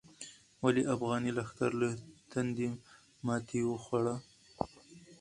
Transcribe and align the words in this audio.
ولې 0.63 0.83
افغاني 0.93 1.31
لښکر 1.37 1.71
له 1.81 1.89
تندې 2.31 2.67
ماتې 3.25 3.59
خوړله؟ 3.83 4.15